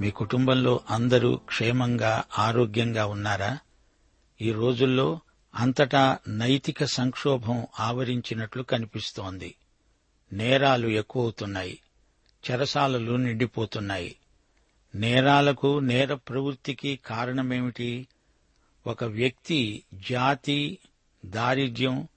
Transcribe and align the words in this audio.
మీ 0.00 0.10
కుటుంబంలో 0.10 0.80
అందరూ 0.90 1.36
క్షేమంగా 1.36 2.24
ఆరోగ్యంగా 2.38 3.06
ఉన్నారా? 3.06 3.58
ఈ 4.40 4.52
రోజుల్లో 4.52 5.20
అంతటా 5.54 6.18
నైతిక 6.28 6.84
సంక్షోభం 6.84 7.66
ఆవరించినట్లు 7.80 8.62
కనిపిస్తోంది. 8.62 9.54
నేరాలు 10.32 10.88
ఎక్కువవుతున్నాయి. 10.88 11.78
చెరసాలలు 12.50 13.16
నిండిపోతున్నాయి. 13.16 14.16
నేరాలకు 14.94 15.78
నేర 15.78 16.14
ప్రవృత్తికి 16.14 16.96
కారణమేమిటి? 16.96 18.08
ఒక 18.86 19.04
వ్యక్తి 19.04 19.84
జాతి 19.94 20.78
దారిద్ర్యం 21.24 22.08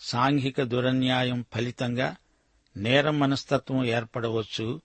సాంఘిక 0.00 0.62
దురన్యాయం 0.62 1.44
ఫలితంగా 1.54 2.16
నేర 2.76 3.10
మనస్తత్వం 3.10 3.84
ఏర్పడవచ్చు. 3.84 4.80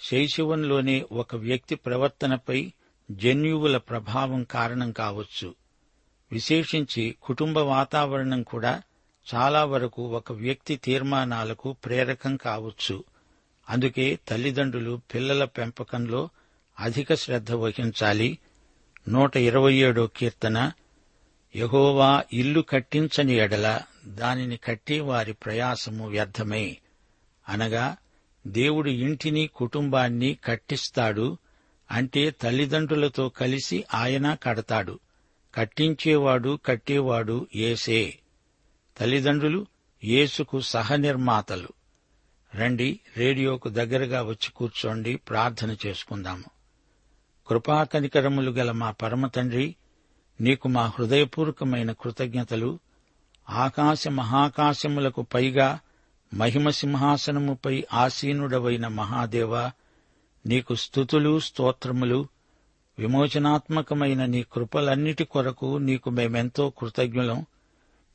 శైశవంలోనే 0.00 1.06
ఒక 1.12 1.36
వ్యక్తి 1.36 1.74
ప్రవర్తనపై 1.74 2.72
జన్యువుల 3.10 3.76
ప్రభావం 3.76 4.44
కారణం 4.44 4.92
కావచ్చు. 4.92 5.54
విశేషించి 6.32 7.16
కుటుంబ 7.22 7.58
వాతావరణం 7.58 8.42
కూడా 8.42 8.82
చాలా 9.34 9.64
వరకు 9.64 10.02
ఒక 10.02 10.32
వ్యక్తి 10.32 10.76
తీర్మానాలకు 10.76 11.76
ప్రేరకం 11.84 12.36
కావచ్చు. 12.36 13.04
అందుకే 13.68 14.18
తల్లిదండ్రులు 14.28 15.00
పిల్లల 15.14 15.44
పెంపకంలో 15.44 16.28
అధిక 16.80 17.14
శ్రద్ధ 17.14 17.52
వహించాలి. 17.52 18.38
నూట 19.08 19.36
ఇరవై 19.36 19.74
ఏడో 19.74 20.06
కీర్తన 20.06 20.72
యహోవా 21.56 22.24
ఇల్లు 22.32 22.60
కట్టించని 22.60 23.34
ఎడల 23.34 23.80
దానిని 24.06 24.56
కట్టేవారి 24.56 25.32
ప్రయాసము 25.32 26.08
వ్యర్థమే 26.08 26.76
అనగా 27.48 27.96
దేవుడు 28.46 28.90
ఇంటిని 28.90 29.46
కుటుంబాన్ని 29.46 30.38
కట్టిస్తాడు 30.44 31.38
అంటే 31.90 32.30
తల్లిదండ్రులతో 32.30 33.28
కలిసి 33.28 33.84
ఆయన 33.94 34.36
కడతాడు. 34.42 34.98
కట్టించేవాడు 35.54 36.58
కట్టేవాడు 36.66 37.46
ఏసే 37.54 38.18
తల్లిదండ్రులు 38.98 39.66
యేసుకు 40.04 40.60
సహనిర్మాతలు. 40.60 41.68
రండి 42.54 43.00
రేడియోకు 43.16 43.68
దగ్గరగా 43.68 44.22
వచ్చి 44.22 44.50
కూర్చోండి 44.50 45.16
ప్రార్థన 45.16 45.76
చేసుకుందాము. 45.86 46.44
కృపాకనికరములు 47.48 48.50
గల 48.50 48.70
మా 48.70 48.90
పరమతండ్రి 48.90 49.76
నీకు 50.40 50.68
మా 50.68 50.86
హృదయపూర్వకమైన 50.86 51.92
కృతజ్ఞతలు. 51.92 52.78
ఆకాశ 53.50 54.08
మహాకాశములకు 54.08 55.22
పైగా 55.22 55.80
మహిమ 56.34 56.70
సింహాసనముపై 56.70 57.84
ఆసీనుడవైన 57.94 58.88
మహాదేవ 58.88 59.70
నీకు 60.46 60.74
స్థుతులు 60.74 61.40
స్తోత్రములు 61.40 62.28
విమోచనాత్మకమైన 62.98 64.24
నీ 64.24 64.42
కృపలన్నిటి 64.42 65.24
కొరకు 65.24 65.78
నీకు 65.78 66.10
మేమెంతో 66.10 66.70
కృతజ్ఞులం. 66.70 67.46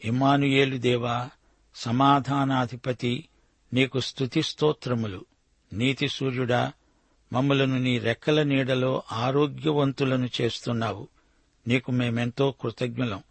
ఇమానుయేలు 0.06 0.78
దేవా 0.78 1.30
సమాధానాధిపతి 1.76 3.28
నీకు 3.74 4.00
స్థుతి 4.00 4.42
స్తోత్రములు. 4.42 5.26
నీతి 5.74 6.08
సూర్యుడా 6.08 6.72
మమ్మలను 7.34 7.80
నీ 7.80 8.00
రెక్కల 8.00 8.44
నీడలో 8.44 9.04
ఆరోగ్యవంతులను 9.12 10.30
చేస్తున్నావు. 10.42 11.08
నీకు 11.68 11.92
మేమెంతో 11.92 12.52
కృతజ్ఞులం. 12.52 13.24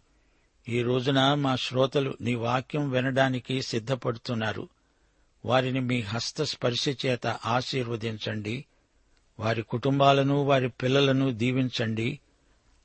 ఈ 0.69 0.81
రోజున 0.81 1.33
మా 1.33 1.55
శ్రోతలు 1.55 2.17
నీ 2.21 2.35
వాక్యం 2.35 2.89
వినడానికి 2.89 3.61
సిద్ధపడుతున్నారు. 3.61 4.69
వారిని 5.45 5.79
మీ 5.79 6.01
హస్తస్పర్శ 6.01 6.85
చేత 6.89 7.27
ఆశీర్వదించండి. 7.27 8.65
వారి 9.39 9.61
కుటుంబాలను 9.61 10.43
వారి 10.43 10.69
పిల్లలను 10.69 11.31
దీవించండి. 11.31 12.19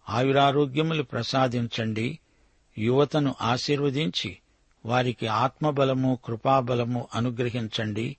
ఆయురారోగ్యములు 0.09 1.03
ప్రసాదించండి. 1.03 2.19
యువతను 2.79 3.35
ఆశీర్వదించి 3.41 4.39
వారికి 4.87 5.27
ఆత్మబలము 5.27 6.19
కృపాబలము 6.25 7.09
అనుగ్రహించండి. 7.15 8.17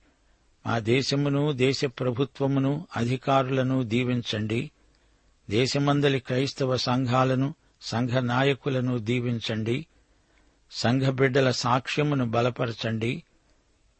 మా 0.66 0.78
దేశమును 0.78 1.52
దేశ 1.52 1.84
ప్రభుత్వమును 1.84 2.86
అధికారులను 2.96 3.82
దీవించండి. 3.82 4.70
దేశమందలి 5.50 6.20
క్రైస్తవ 6.20 6.76
సంఘాలను 6.76 7.54
సంఘ 7.82 8.10
నాయకులను 8.10 8.98
దీవించండి. 8.98 9.86
సంఘ 10.70 11.02
బిడ్డల 11.02 11.50
సాక్ష్యమును 11.50 12.30
బలపరచండి. 12.30 13.22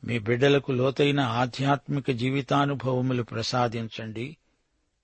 మీ 0.04 0.18
బిడ్డలకు 0.18 0.72
లోతైన 0.72 1.20
ఆధ్యాత్మిక 1.20 2.10
జీవితానుభవములు 2.10 3.22
ప్రసాదించండి. 3.22 4.36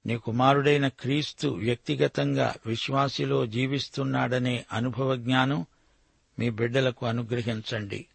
నీ 0.06 0.16
కుమారుడైన 0.16 0.88
క్రీస్తు 0.88 1.48
వ్యక్తిగతంగా 1.48 2.54
విశ్వాసిలో 2.66 3.46
జీవిస్తున్నాడనే 3.46 4.64
అనుభవ 4.72 5.16
జ్ఞానం 5.16 5.66
మీ 6.38 6.50
బిడ్డలకు 6.50 7.06
అనుగ్రహించండి. 7.06 8.06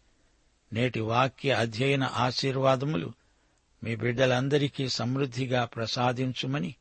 నేటి 0.72 1.00
వాక్య 1.00 1.52
అధ్యయన 1.52 2.04
ఆశీర్వాదములు 2.04 3.12
మీ 3.84 3.96
బిడ్డలందరికీ 3.96 4.88
సమృద్ధిగా 4.88 5.64
ప్రసాదించుమని 5.64 6.74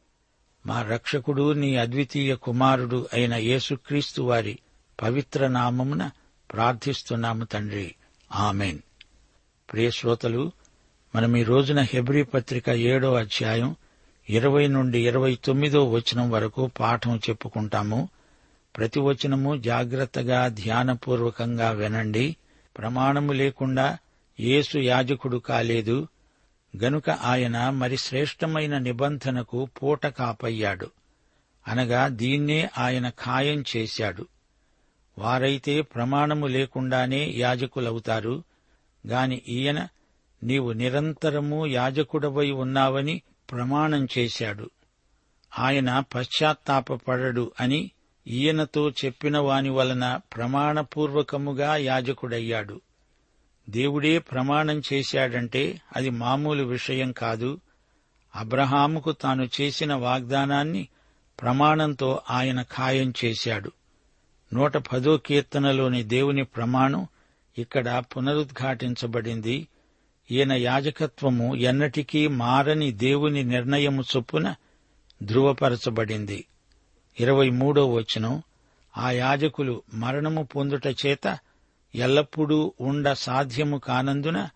మా 0.65 0.81
రక్షకుడు 0.81 1.53
నీ 1.53 1.75
అద్వితీయ 1.75 2.35
కుమారుడు 2.35 3.07
అయిన 3.13 3.33
యేసుక్రీస్తు 3.33 4.21
వారి 4.21 4.59
పవిత్ర 5.01 5.47
నామమున 5.47 6.11
ప్రార్థిస్తున్నాము 6.53 7.45
తండ్రి. 7.45 7.95
ఆమెన్. 8.31 8.79
ప్రియశ్రోతలు 9.71 10.51
మనం 11.15 11.37
ఈ 11.37 11.43
రోజున 11.43 11.79
హెబ్రీ 11.79 12.23
పత్రిక 12.23 12.69
ఏడో 12.69 13.13
అధ్యాయం 13.13 13.75
ఇరవై 14.29 14.67
నుండి 14.67 15.07
ఇరవై 15.07 15.37
తొమ్మిదో 15.45 15.89
వచనం 15.89 16.31
వరకు 16.31 16.71
పాఠం 16.79 17.17
చెప్పుకుంటాము. 17.17 18.09
ప్రతి 18.77 18.99
వచనము 18.99 19.57
జాగ్రత్తగా 19.57 20.47
ధ్యానపూర్వకంగా 20.47 21.71
వినండి. 21.71 22.35
ప్రమాణము 22.77 23.31
లేకుండా 23.31 23.97
యేసు 24.39 24.77
యాజకుడు 24.77 25.37
కాలేదు. 25.37 26.07
గనుక 26.77 27.09
ఆయన 27.09 27.69
మరి 27.69 27.97
శ్రేష్టమైన 27.97 28.77
నిబంధనకు 28.77 29.65
పూట 29.65 30.05
కాపయ్యాడు 30.05 30.91
అనగా 31.67 32.07
దీన్నే 32.07 32.69
ఆయన 32.77 33.09
ఖాయం 33.09 33.63
చేశాడు. 33.77 34.27
వారైతే 35.17 35.81
ప్రమాణము 35.81 36.47
లేకుండానే 36.47 37.33
యాజకులవుతారు. 37.35 38.43
గాని 39.07 39.41
ఈయన 39.47 39.87
నీవు 40.43 40.71
నిరంతరము 40.71 41.67
యాజకుడవై 41.67 42.51
ఉన్నావని 42.51 43.21
ప్రమాణం 43.51 44.07
చేశాడు. 44.17 44.69
ఆయన 45.59 45.99
పశ్చాత్తాపడడు 45.99 47.51
అని 47.59 47.91
ఈయనతో 48.27 48.89
చెప్పిన 48.89 49.37
వాని 49.37 49.69
వలన 49.69 50.19
ప్రమాణపూర్వకముగా 50.35 51.75
యాజకుడయ్యాడు. 51.75 52.81
దేవుడే 53.69 54.19
ప్రమాణం 54.19 54.81
చేశాడంటే 54.93 55.81
అది 55.95 56.09
మామూలు 56.09 56.63
విషయం 56.63 57.11
కాదు. 57.11 57.59
అబ్రహాముకు 58.35 59.11
తాను 59.11 59.49
చేసిన 59.61 59.93
వాగ్దానాన్ని 59.93 60.87
ప్రమాణంతో 61.41 62.21
ఆయన 62.29 62.61
ఖాయం 62.61 63.13
చేశాడు. 63.25 63.71
నూట 64.53 64.77
పదో 64.77 65.17
కీర్తనలోని 65.17 66.03
దేవుని 66.03 66.43
ప్రమాణం 66.43 67.07
ఇక్కడ 67.57 68.03
పునరుద్ఘాటించబడింది. 68.17 69.67
ఈయన 70.31 70.53
యాజకత్వము 70.53 71.55
ఎన్నటికీ 71.55 72.27
మారని 72.27 72.91
దేవుని 72.91 73.43
నిర్ణయము 73.43 74.01
చొప్పున 74.01 74.55
ధృవపరచబడింది. 75.23 76.45
ఇరవై 77.19 77.49
మూడో 77.49 77.87
వచనం 77.87 78.43
ఆ 78.97 79.11
యాజకులు 79.11 79.83
మరణము 79.93 80.43
పొందుట 80.43 80.87
చేత 80.87 81.37
ఎల్లప్పుడూ 81.95 82.73
ఉండ 82.81 83.13
సాధ్యము 83.13 83.77
కానందున 83.77 84.49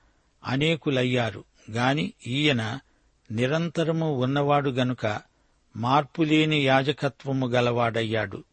అనేకులయ్యారు. 0.45 1.43
గాని 1.71 2.13
ఈయన 2.27 2.79
నిరంతరము 3.31 4.17
ఉన్నవాడు 4.17 4.69
గనుక 4.69 5.21
మార్పులేని 5.77 6.65
యాజకత్వము 6.65 7.47
గలవాడయ్యాడు. 7.47 8.43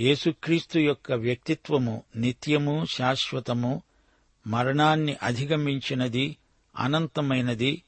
యేసుక్రీస్తు 0.00 0.78
యొక్క 0.78 1.12
వ్యక్తిత్వము 1.12 2.02
నిత్యము 2.16 2.86
శాశ్వతము 2.86 3.82
మరణాన్ని 4.46 5.16
అధిగమించినది 5.22 6.36
అనంతమైనది 6.78 7.82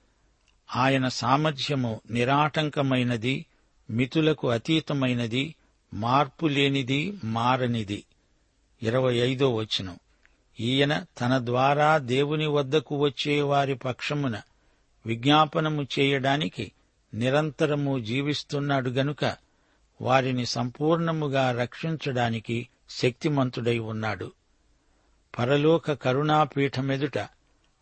ఆయన 0.76 1.08
సామర్థ్యము 1.08 2.00
నిరాటంకమైనది 2.10 3.46
మితులకు 3.90 4.50
అతీతమైనది 4.50 5.54
మార్పులేనిది 5.94 7.14
మారనిది. 7.24 8.04
ఇరవై 8.82 9.16
ఐదో 9.16 9.54
వచనం. 9.54 9.98
ఈయన 10.60 11.04
తన 11.20 11.38
ద్వారా 11.38 11.98
దేవుని 11.98 12.46
వద్దకు 12.46 12.96
వచ్చే 12.96 13.42
వారి 13.42 13.74
పక్షమున 13.74 14.40
విజ్ఞాపనము 15.06 15.86
చేయడానికి 15.98 16.72
నిరంతరము 17.14 17.98
జీవిస్తున్నాడు 17.98 18.90
గనుక 18.90 19.36
వారిని 20.00 20.46
సంపూర్ణముగా 20.46 21.52
రక్షించడానికి 21.52 22.68
శక్తిమంతుడై 22.90 23.78
ఉన్నాడు. 23.78 24.32
పరలోక 25.38 25.92
కరుణాపీఠమెదుట 25.92 27.18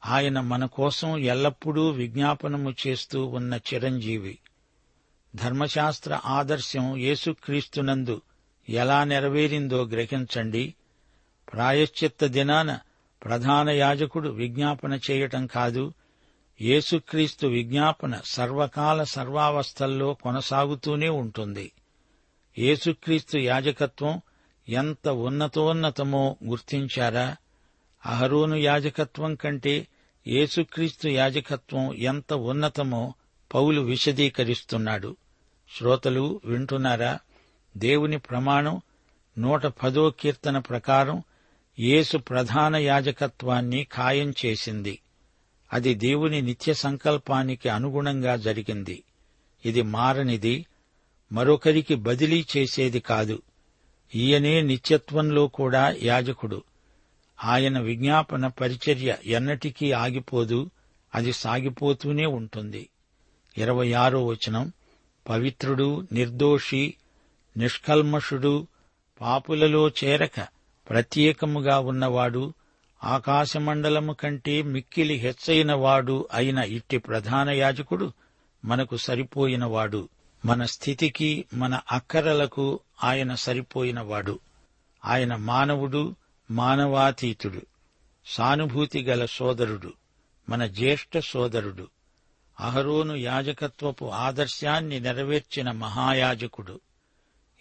ఆయన 0.07 0.41
మన 0.41 0.67
కోసం 0.67 1.19
ఎల్లప్పుడూ 1.19 1.91
విజ్ఞాపనము 1.91 2.75
చేస్తూ 2.87 3.27
ఉన్న 3.27 3.59
చిరంజీవి. 3.75 4.39
ధర్మశాస్త్ర 5.37 6.21
ఆదర్శం 6.25 6.97
యేసుక్రీస్తునందు 6.97 8.21
ఎలా 8.69 9.05
నెరవేరిందో 9.05 9.85
గ్రహించండి. 9.85 10.75
ప్రాయశ్చిత్త 11.53 12.27
దినాన 12.27 12.79
ప్రధాన 13.25 13.71
యాజకుడు 13.71 14.29
విజ్ఞాపన 14.29 14.99
చేయటం 15.11 15.47
కాదు 15.47 15.93
యేసుక్రీస్తు 16.61 17.47
విజ్ఞాపన 17.47 18.21
సర్వకాల 18.25 19.03
సర్వావస్థల్లో 19.03 20.15
కొనసాగుతూనే 20.15 21.09
ఉంటుంది. 21.09 21.73
యేసుక్రీస్తు 22.59 23.39
యాజకత్వం 23.39 24.21
ఎంత 24.69 25.09
ఉన్నతోన్నతమో 25.09 26.37
గుర్తించారా? 26.45 27.37
అహరోను 28.07 28.57
యాజకత్వం 28.57 29.35
కంటే 29.35 29.87
యేసుక్రీస్తు 30.27 31.09
యాజకత్వం 31.09 31.95
ఎంత 31.95 32.33
ఉన్నతమో 32.33 33.15
పౌలు 33.55 33.81
విశదీకరిస్తున్నాడు. 33.81 35.17
శ్రోతలు 35.79 36.41
వింటున్నారా? 36.45 37.19
దేవుని 37.77 38.19
ప్రమాణం 38.19 38.81
నూట 39.39 39.67
పదో 39.67 40.11
కీర్తన 40.11 40.59
ప్రకారం 40.59 41.23
యేసు 41.79 42.19
ప్రధాన 42.19 42.77
యాజకత్వాన్ని 42.77 43.85
ఖాయం 43.85 44.35
చేసింది. 44.47 44.99
అది 45.73 45.95
దేవుని 45.95 46.43
నిత్య 46.43 46.75
సంకల్పానికి 46.75 47.69
అనుగుణంగా 47.69 48.37
జరిగింది. 48.37 49.03
ఇది 49.65 49.83
మారనిది 49.83 50.67
మరొకరికి 51.33 51.95
బదిలీ 51.95 52.47
చేసేది 52.57 53.01
కాదు. 53.01 53.43
ఈయనే 54.15 54.61
నిత్యత్వంలో 54.61 55.49
కూడా 55.49 55.97
యాజకుడు. 56.03 56.63
ఆయన 57.45 57.81
విజ్ఞాపన 57.81 58.47
పరిచర్య 58.47 59.17
ఎన్నటికీ 59.25 59.93
ఆగిపోదు 59.93 60.71
అది 61.15 61.33
సాగిపోతూనే 61.33 62.27
ఉంటుంది. 62.27 62.89
ఇరవై 63.59 63.93
ఆరో 63.93 64.27
వచనం 64.27 64.73
పవిత్రుడు 65.29 66.07
నిర్దోషి 66.13 66.95
నిష్కల్మషుడు 67.57 68.67
పాపులలో 69.21 69.89
చేరక 69.89 70.62
ప్రత్యేకముగా 70.93 71.79
ఉన్నవాడు 71.79 72.55
ఆకాశమండలము 73.05 74.13
కంటే 74.13 74.63
మిక్కిలి 74.63 75.15
హెచ్చైనవాడు 75.15 76.29
అయిన 76.33 76.59
ఇట్టి 76.59 76.99
ప్రధాన 76.99 77.51
యాజకుడు 77.51 78.13
మనకు 78.65 78.97
సరిపోయినవాడు. 78.97 80.09
మన 80.45 80.65
స్థితికి 80.65 81.45
మన 81.55 81.81
అక్కరలకు 81.93 82.81
ఆయన 83.05 83.35
సరిపోయినవాడు. 83.35 84.39
ఆయన 85.05 85.37
మానవుడు 85.37 86.17
మానవాతీతుడు 86.51 87.63
సానుభూతి 88.27 89.03
గల 89.03 89.25
సోదరుడు 89.25 89.93
మన 90.49 90.67
జ్యేష్ఠ 90.67 91.19
సోదరుడు 91.19 91.89
అహరోను 92.61 93.15
యాజకత్వపు 93.15 94.05
ఆదర్శాన్ని 94.05 95.01
నెరవేర్చిన 95.01 95.71
మహాయాజకుడు. 95.71 96.81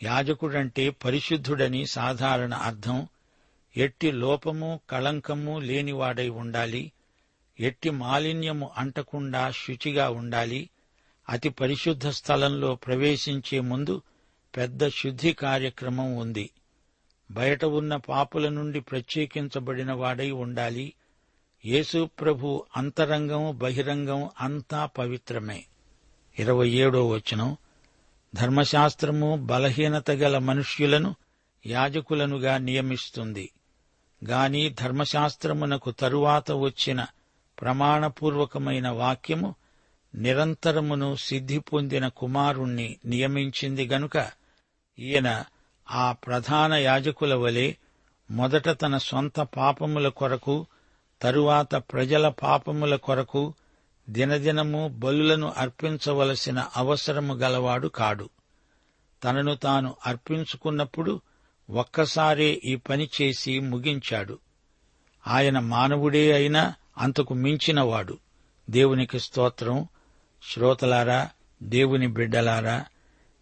యాజకుడంటే 0.04 0.90
పరిశుద్ధుడని 0.90 1.86
సాధారణ 1.86 2.54
అర్థం 2.54 3.08
ఎట్టి 3.78 4.12
లోపము 4.12 4.80
కళంకము 4.90 5.60
లేనివాడై 5.60 6.30
ఉండాలి. 6.30 6.92
ఎట్టి 7.60 7.90
మాలిన్యము 7.90 8.72
అంటకుండా 8.78 9.52
శుచిగా 9.52 10.10
ఉండాలి. 10.10 10.70
అతి 11.30 11.50
పరిశుద్ధ 11.50 12.08
స్థలంలో 12.08 12.76
ప్రవేశించే 12.76 13.60
ముందు 13.60 14.02
పెద్ద 14.58 14.88
శుద్ధి 14.88 15.34
కార్యక్రమం 15.34 16.16
ఉంది. 16.16 16.50
బయట 17.32 17.66
ఉన్న 17.66 17.96
పాపుల 17.96 18.50
నుండి 18.50 18.80
ప్రత్యేకించబడిన 18.80 19.94
వాడై 19.94 20.32
ఉండాలి. 20.32 20.94
యేసు 21.66 22.10
ప్రభు 22.22 22.66
అంతరంగం 22.78 23.58
బహిరంగం 23.58 24.30
అంతా 24.40 24.86
పవిత్రమే. 24.86 25.66
ఇరవై 26.40 26.70
ఏడో 26.70 27.08
వచనం. 27.08 27.58
ధర్మశాస్త్రము 28.36 29.36
బలహీనత 29.36 30.12
గల 30.12 30.38
మనుష్యులను 30.38 31.16
యాజకులనుగా 31.66 32.58
నియమిస్తుంది. 32.58 33.50
గాని 34.24 34.70
ధర్మశాస్త్రమునకు 34.70 35.92
తరువాత 35.92 36.52
వచ్చిన 36.52 37.06
ప్రమాణపూర్వకమైన 37.62 38.90
వాక్యము 38.90 39.56
నిరంతరమును 40.16 41.16
సిద్ధి 41.16 41.60
పొందిన 41.60 42.08
కుమారుణ్ణి 42.08 42.98
నియమించింది 43.06 43.88
గనుక 43.88 44.30
ఈయన 45.00 45.44
ఆ 45.92 46.12
ప్రధాన 46.12 46.74
యాజకుల 46.74 47.34
వలె 47.34 47.74
మొదట 48.32 48.70
తన 48.70 48.98
సొంత 48.98 49.40
పాపముల 49.40 50.08
కొరకు 50.08 50.66
తరువాత 51.22 51.76
ప్రజల 51.76 52.28
పాపముల 52.28 52.96
కొరకు 52.96 53.54
దినదినము 54.10 54.88
బలులను 54.88 55.54
అర్పించవలసిన 55.58 56.68
అవసరము 56.76 57.34
గలవాడు 57.34 57.88
కాడు. 57.88 58.30
తనను 59.24 59.56
తాను 59.56 59.96
అర్పించుకున్నప్పుడు 60.06 61.22
ఒక్కసారే 61.72 62.62
ఈ 62.66 62.76
పని 62.76 63.10
చేసి 63.22 63.60
ముగించాడు. 63.60 64.40
ఆయన 65.28 65.60
మానవుడే 65.60 66.32
అయినా 66.32 66.74
అంతకు 66.98 67.34
మించినవాడు. 67.34 68.18
దేవునికి 68.70 69.20
స్తోత్రం. 69.20 69.88
శ్రోతలారా 70.54 71.30
దేవుని 71.64 72.08
బిడ్డలారా 72.08 72.86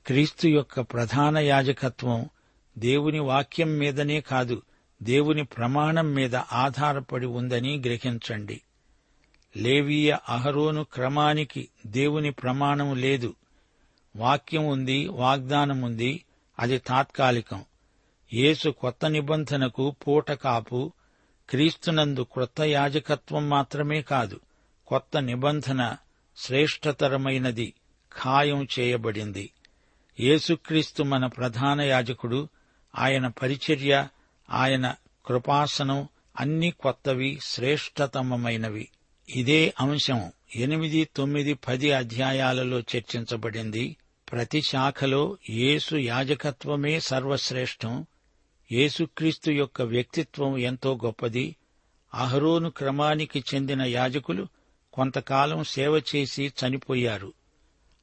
క్రీస్తు 0.06 0.48
యొక్క 0.48 0.80
ప్రధాన 0.80 1.38
యాజకత్వం 1.38 2.30
దేవుని 2.78 3.20
వాక్యం 3.20 3.78
మీదనే 3.78 4.22
కాదు 4.22 4.62
దేవుని 5.04 5.44
ప్రమాణం 5.44 6.14
మీద 6.14 6.36
ఆధారపడి 6.36 7.26
ఉందని 7.26 7.80
గ్రహించండి. 7.80 8.62
లేవీయ 9.58 10.18
అహరోను 10.30 10.84
క్రమానికి 10.84 11.70
దేవుని 11.88 12.32
ప్రమాణం 12.32 12.96
లేదు. 12.96 13.36
వాక్యం 14.16 14.68
ఉంది 14.68 15.08
వాగ్దానం 15.08 15.82
ఉంది 15.82 16.26
అది 16.60 16.78
తాత్కాలికం. 16.78 17.64
యేసు 18.34 18.70
కొత్త 18.70 19.06
నిబంధనకు 19.06 19.96
పూట 20.08 20.32
కాపు 20.32 20.92
క్రీస్తునందు 21.50 22.22
క్రొత్త 22.22 22.62
యాజకత్వం 22.62 23.50
మాత్రమే 23.50 24.02
కాదు 24.02 24.40
కొత్త 24.88 25.18
నిబంధన 25.18 25.98
శ్రేష్టతరమైనది 26.38 27.74
ఖాయం 28.24 28.68
చేయబడింది. 28.80 29.50
యేసుక్రీస్తు 30.20 31.04
మన 31.04 31.26
ప్రధాన 31.26 31.82
యాజకుడు 31.82 32.48
ఆయన 32.96 33.28
పరిచర్య 33.28 34.08
ఆయన 34.50 34.96
కృపాసనం 35.26 36.08
అన్ని 36.40 36.72
కొత్తవి 36.72 37.40
శ్రేష్టతమమైనవి. 37.44 38.90
ఇదే 39.36 39.74
అంశం 39.80 40.32
ఎనిమిది 40.56 41.10
తొమ్మిది 41.16 41.54
పది 41.54 41.92
అధ్యాయాలలో 41.92 42.80
చర్చించబడింది. 42.80 43.98
ప్రతి 44.32 44.62
శాఖలో 44.62 45.38
యేసు 45.50 45.96
యాజకత్వమే 45.96 47.00
సర్వశ్రేష్టం. 47.00 48.06
యేసుక్రీస్తు 48.72 49.52
యొక్క 49.52 49.82
వ్యక్తిత్వం 49.82 50.58
ఎంతో 50.58 51.00
గొప్పది. 51.06 51.56
అహరోను 52.14 52.70
క్రమానికి 52.70 53.44
చెందిన 53.56 53.82
యాజకులు 53.82 54.48
కొంతకాలం 54.94 55.64
సేవ 55.64 56.02
చేసి 56.16 56.54
చనిపోయారు. 56.66 57.34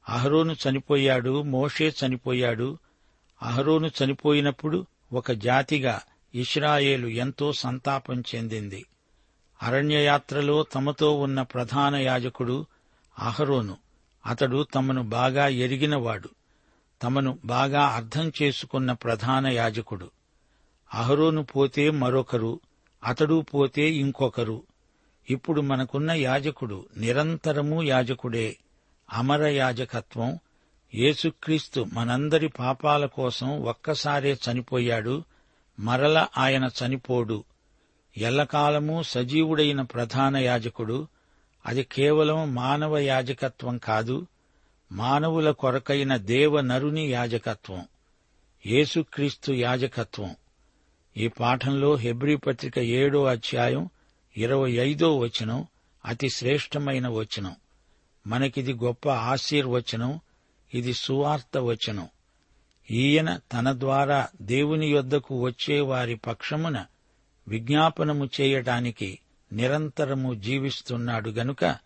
అహరోను 0.09 0.57
చనిపోయాడు 0.69 1.43
మోషే 1.43 1.95
చనిపోయాడు. 2.07 2.79
అహరోను 3.43 3.91
చనిపోయినప్పుడు 4.05 4.87
ఒక 5.13 5.33
జాతిగా 5.33 6.01
ఇస్రాయేలు 6.35 7.09
ఎంతో 7.09 7.53
సంతాపం 7.53 8.21
చెందింది. 8.21 8.87
అరణ్యయాత్రలో 9.63 10.63
తమతో 10.63 11.19
ఉన్న 11.19 11.43
ప్రధాన 11.43 11.97
యాజకుడు 11.97 12.67
అహరోను. 13.19 13.77
అతడు 14.27 14.67
తమను 14.75 15.03
బాగా 15.03 15.49
ఎరిగినవాడు. 15.49 16.29
తమను 17.03 17.39
బాగా 17.45 17.87
అర్థం 17.87 18.33
చేసుకున్న 18.43 18.93
ప్రధాన 18.93 19.47
యాజకుడు. 19.47 20.11
అహరోను 20.95 21.45
పోతే 21.45 21.91
మరొకరు 21.91 22.61
అతడు 23.05 23.45
పోతే 23.55 23.91
ఇంకొకరు. 23.91 24.63
ఇప్పుడు 25.31 25.61
మనకున్న 25.61 26.11
యాజకుడు 26.11 26.87
నిరంతరము 26.97 27.83
యాజకుడే 27.83 28.57
అమర 29.13 29.47
యాజకత్వం. 29.47 30.39
యేసుక్రీస్తు 30.95 31.87
మనందరి 31.93 32.49
పాపాల 32.49 33.07
కోసం 33.07 33.63
ఒక్కసారే 33.63 34.33
చనిపోయాడు 34.33 35.25
మరల 35.79 36.27
ఆయన 36.39 36.65
చనిపోడు. 36.65 37.45
ఎల్లకాలము 38.17 39.03
సజీవుడైన 39.03 39.83
ప్రధాన 39.83 40.37
యాజకుడు 40.37 41.09
అది 41.67 41.83
కేవలం 41.83 42.55
మానవ 42.55 42.99
యాజకత్వం 42.99 43.79
కాదు 43.79 44.27
మానవుల 44.93 45.51
కొరకైన 45.51 46.17
దేవ 46.17 46.61
నరుని 46.61 47.07
యాజకత్వం. 47.07 47.89
యేసుక్రీస్తు 48.67 49.53
యాజకత్వం. 49.53 50.37
ఈ 51.17 51.29
పాఠంలో 51.29 51.97
హెబ్రీ 51.97 52.37
పత్రిక 52.37 52.79
ఏడో 52.79 53.25
అధ్యాయం 53.25 53.89
ఇరవై 54.37 54.73
ఐదో 54.73 55.19
వచనం 55.19 55.67
అతి 56.05 56.29
శ్రేష్టమైన 56.29 57.09
వచనం. 57.09 57.57
మనకిది 58.27 58.73
గొప్ప 58.73 59.09
ఆశీర్వచనం 59.09 60.21
ఇది 60.75 60.93
సువార్త 60.93 61.59
వచనం. 61.59 62.09
ఈయన 62.91 63.37
తన 63.53 63.73
ద్వారా 63.73 64.29
దేవుని 64.43 64.87
యొద్దకు 64.87 65.41
వచ్చే 65.41 65.81
వారి 65.81 66.17
పక్షమున 66.17 66.87
విజ్ఞాపనము 67.49 68.29
చేయటానికి 68.41 69.19
నిరంతరము 69.53 70.35
జీవిస్తున్నాడు 70.35 71.31
గనుక 71.31 71.79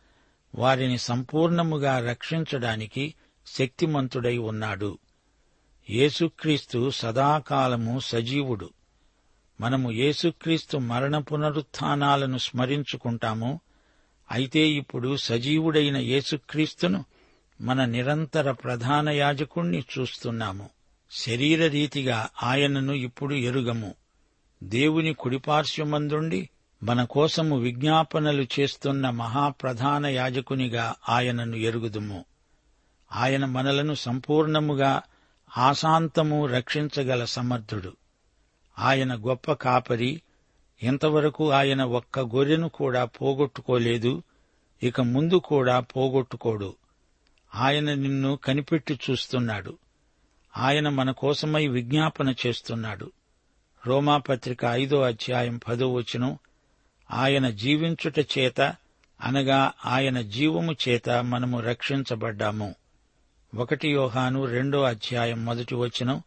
వారిని 0.54 0.98
సంపూర్ణముగా 0.98 1.98
రక్షించడానికి 1.98 3.14
శక్తిమంతుడై 3.46 4.38
ఉన్నాడు. 4.38 4.98
యేసుక్రీస్తు 5.90 6.90
సదాకాలము 6.90 8.00
సజీవుడు. 8.00 8.70
మనము 9.60 9.90
యేసుక్రీస్తు 9.90 10.78
మరణ 10.78 11.18
పునరుత్థానాలను 11.18 12.38
స్మరించుకుంటాము 12.38 13.60
అయితే 14.30 14.68
ఇప్పుడు 14.68 15.16
సజీవుడైన 15.16 15.96
యేసుక్రీస్తును 15.96 17.04
మన 17.60 17.84
నిరంతర 17.84 18.52
ప్రధాన 18.52 19.08
యాజకుణ్ణి 19.08 19.84
చూస్తున్నాము. 19.98 20.68
శరీర 21.10 21.66
రీతిగా 21.66 22.28
ఆయనను 22.42 22.92
ఇప్పుడు 22.92 23.34
ఎరుగము. 23.34 23.94
దేవుని 24.62 25.14
కుడిపార్శ్వమందుండి 25.14 26.48
మన 26.82 27.04
కోసము 27.04 27.58
విజ్ఞాపనలు 27.58 28.46
చేస్తున్న 28.60 29.10
మహాప్రధాన 29.10 30.06
యాజకునిగా 30.06 30.94
ఆయనను 31.08 31.56
ఎరుగుదుము. 31.56 32.24
ఆయన 33.12 33.44
మనలను 33.44 33.94
సంపూర్ణముగా 33.94 35.02
ఆశాంతము 35.58 36.46
రక్షించగల 36.46 37.24
సమర్థుడు. 37.24 37.99
ఆయన 38.80 39.14
గొప్ప 39.14 39.52
కాపరి. 39.52 40.22
ఇంతవరకు 40.82 41.50
ఆయన 41.50 41.84
ఒక్క 41.84 42.20
గొర్రెను 42.20 42.68
కూడా 42.68 43.04
పోగొట్టుకోలేదు. 43.04 44.22
ఇక 44.82 45.00
ముందు 45.00 45.34
కూడా 45.34 45.80
పోగొట్టుకోడు. 45.80 46.74
ఆయన 47.54 47.94
నిన్ను 47.94 48.36
కనిపెట్టి 48.36 49.00
చూస్తున్నాడు. 49.10 49.78
ఆయన 50.56 50.88
మన 50.88 51.10
కోసమై 51.10 51.66
విజ్ఞాపన 51.66 52.34
చేస్తున్నాడు. 52.46 53.12
రోమాపత్రిక 53.86 54.64
ఐదో 54.64 55.00
అధ్యాయం 55.00 55.60
పదో 55.68 55.92
వచనం. 55.92 56.38
ఆయన 57.10 57.50
జీవించుట 57.50 58.18
చేత 58.18 58.60
అనగా 59.20 59.72
ఆయన 59.86 60.20
జీవము 60.20 60.76
చేత 60.88 61.10
మనము 61.10 61.60
రక్షించబడ్డాము. 61.60 62.74
ఒకటి 63.54 63.88
యోహాను 63.88 64.44
రెండో 64.44 64.82
అధ్యాయం 64.82 65.44
మొదటి 65.44 65.74
వచనం. 65.74 66.22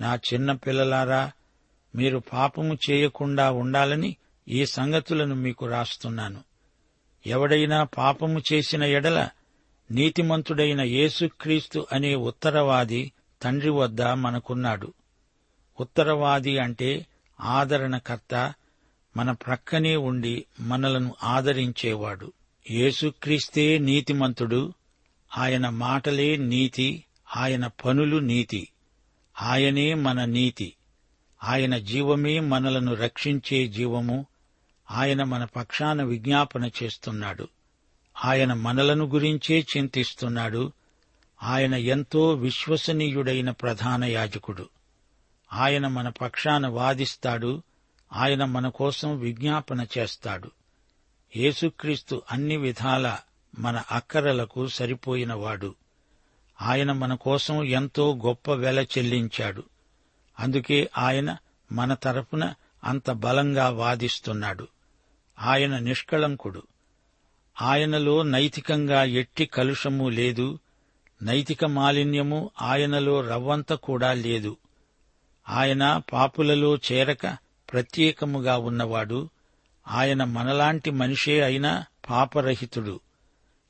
నా 0.00 0.14
చిన్న 0.14 0.52
పిల్లలారా 0.52 1.30
మీరు 1.94 2.22
పాపము 2.32 2.78
చేయకుండా 2.90 3.50
ఉండాలని 3.50 4.16
ఈ 4.48 4.66
సంగతులను 4.66 5.34
మీకు 5.34 5.66
రాస్తున్నాను. 5.66 6.44
ఎవడైనా 7.26 7.84
పాపము 7.84 8.42
చేసిన 8.52 8.82
ఎడల 8.82 9.28
నీతిమంతుడైన 9.90 10.80
యేసుక్రీస్తు 10.80 11.86
అనే 11.92 12.14
ఉత్తరవాది 12.14 13.12
తండ్రి 13.42 13.70
వద్ద 13.70 14.02
మనకున్నాడు. 14.02 14.92
ఉత్తరవాది 15.80 16.58
అంటే 16.58 17.06
ఆదరణకర్త 17.40 18.54
మన 19.16 19.30
ప్రక్కనే 19.30 19.96
ఉండి 19.96 20.44
మనలను 20.60 21.14
ఆదరించేవాడు. 21.22 22.32
యేసుక్రీస్తే 22.70 23.78
నీతిమంతుడు 23.78 24.72
ఆయన 25.38 25.68
మాటలే 25.68 26.36
నీతి 26.36 27.04
ఆయన 27.36 27.66
పనులు 27.66 28.16
నీతి 28.16 28.68
ఆయనే 29.42 29.94
మన 29.94 30.24
నీతి. 30.24 30.74
ఆయన 31.44 31.78
జీవమే 31.78 32.40
మనలను 32.40 32.94
రక్షించే 32.94 33.68
జీవము. 33.68 34.26
ఆయన 34.90 35.22
మన 35.22 35.44
పక్షాన 35.44 36.02
విజ్ఞాపన 36.02 36.70
చేస్తున్నాడు. 36.82 37.48
ఆయన 38.24 38.52
మనలను 38.52 39.04
గురించే 39.04 39.66
చింతిస్తున్నాడు. 39.76 40.72
ఆయన 41.42 41.74
ఎంతో 41.74 42.32
విశ్వసనీయుడైన 42.32 43.50
ప్రధాన 43.50 44.04
యాజకుడు. 44.04 44.68
ఆయన 45.52 45.86
మన 45.86 46.08
పక్షాన 46.08 46.66
వాదిస్తాడు. 46.66 47.62
ఆయన 48.12 48.44
మన 48.44 48.68
కోసం 48.68 49.18
విజ్ఞాపన 49.18 49.86
చేస్తాడు. 49.98 50.50
యేసుక్రీస్తు 51.36 52.22
అన్ని 52.30 52.56
విధాల 52.56 53.18
మన 53.58 53.82
అక్కరలకు 53.90 54.66
సరిపోయినవాడు. 54.66 55.74
ఆయన 56.62 56.92
మన 56.92 57.14
కోసం 57.14 57.64
ఎంతో 57.64 58.16
గొప్ప 58.26 58.50
వెల 58.50 58.80
చెల్లించాడు. 58.80 59.62
అందుకే 60.38 60.90
ఆయన 60.98 61.36
మన 61.72 61.94
తరపున 61.94 62.54
అంత 62.84 63.10
బలంగా 63.10 63.68
వాదిస్తున్నాడు. 63.68 64.68
ఆయన 65.38 65.78
నిష్కళంకుడు. 65.78 66.62
ఆయనలో 67.62 68.22
నైతికంగా 68.22 69.04
ఎట్టి 69.04 69.46
కలుషము 69.46 70.08
లేదు. 70.08 70.58
నైతిక 71.22 71.64
మాలిన్యము 71.64 72.50
ఆయనలో 72.62 73.20
రవ్వంత 73.20 73.72
కూడా 73.72 74.12
లేదు. 74.12 74.56
ఆయన 75.48 76.02
పాపులలో 76.12 76.76
చేరక 76.76 77.26
ప్రత్యేకముగా 77.72 78.56
ఉన్నవాడు. 78.58 79.30
ఆయన 79.88 80.24
మనలాంటి 80.24 80.90
మనిషే 80.90 81.40
అయినా 81.40 81.84
పాపరహితుడు. 82.10 83.00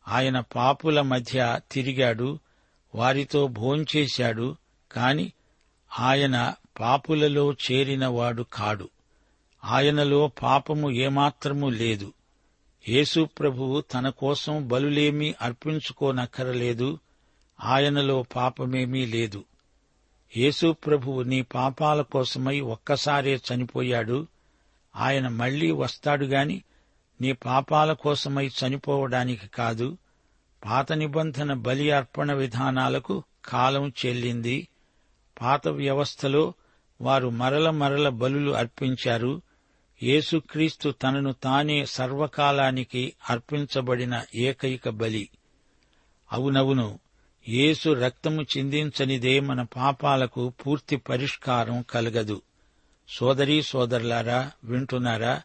ఆయన 0.08 0.40
పాపుల 0.40 1.00
మధ్య 1.00 1.60
తిరిగాడు. 1.72 2.38
వారితో 2.94 3.46
భోంచేశాడు. 3.46 4.56
కాని 4.92 5.32
ఆయన 5.98 6.54
పాపులలో 6.80 7.52
చేరినవాడు 7.52 8.42
కాడు. 8.42 8.88
ఆయనలో 9.64 10.28
పాపము 10.42 10.90
ఏమాత్రము 10.90 11.68
లేదు. 11.68 12.12
యేసు 12.88 13.28
ప్రభువు 13.38 13.80
తన 13.80 14.08
కోసం 14.08 14.68
బలులేమీ 14.68 15.34
అర్పించుకోనక్కరలేదు. 15.42 16.98
ఆయనలో 17.64 18.24
పాపమేమీ 18.36 19.06
లేదు. 19.06 19.44
యేసు 20.36 20.72
ప్రభువు 20.72 21.22
నీ 21.22 21.42
పాపాల 21.42 22.02
కోసమై 22.02 22.60
ఒక్కసారే 22.60 23.40
చనిపోయాడు. 23.54 24.26
ఆయన 24.96 25.28
మళ్ళీ 25.28 25.70
వస్తాడుగాని 25.70 26.62
నీ 27.20 27.32
పాపాల 27.32 27.92
కోసమై 27.92 28.48
చనిపోవడానికి 28.48 29.48
కాదు. 29.48 29.98
పాత 30.64 30.92
నిబంధన 30.92 31.52
బలి 31.52 31.90
అర్పణ 31.90 32.32
విధానాలకు 32.32 33.22
కాలం 33.44 33.92
చెల్లింది. 34.06 34.68
పాత 35.40 35.68
వ్యవస్థలో 35.68 36.54
వారు 37.00 37.28
మరల 37.28 37.70
మరల 37.70 38.08
బలులు 38.08 38.50
అర్పించారు. 38.50 39.42
యేసుక్రీస్తు 40.02 40.90
తనను 40.90 41.32
తానే 41.32 41.86
సర్వకాలానికి 41.86 43.12
అర్పించబడిన 43.30 44.24
ఏకైక 44.34 44.88
బలి. 44.88 45.28
అవునవును 46.32 46.98
యేసు 47.48 47.90
రక్తము 47.90 48.42
చిందించనిదే 48.42 49.40
మన 49.40 49.62
పాపాలకు 49.62 50.52
పూర్తి 50.66 50.96
పరిష్కారం 50.96 51.84
కలగదు. 51.90 52.42
సోదరీ 53.08 53.62
సోదరులారా 53.62 54.50
వింటున్నారా? 54.64 55.42